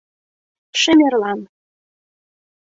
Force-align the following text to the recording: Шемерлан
Шемерлан 0.81 1.39